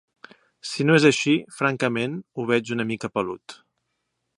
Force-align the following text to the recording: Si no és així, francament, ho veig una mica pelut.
Si 0.69 0.85
no 0.89 0.95
és 1.01 1.05
així, 1.09 1.35
francament, 1.59 2.19
ho 2.43 2.49
veig 2.53 2.77
una 2.79 2.91
mica 2.95 3.15
pelut. 3.19 3.61